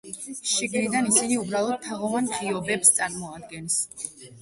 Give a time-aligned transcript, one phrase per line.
[0.51, 3.81] შიგნიდან ისინი უბრალოდ თაღოვან ღიობებს წარმოადგენს.